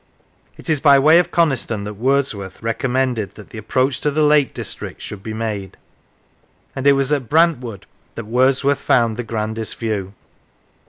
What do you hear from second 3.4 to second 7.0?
the approach to the Lake District should be made, and it